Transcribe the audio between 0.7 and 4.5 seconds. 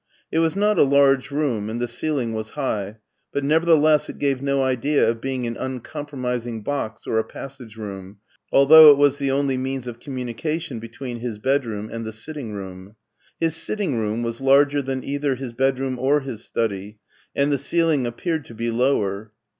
a large room, and the ceiling was high, but nevertheless it gave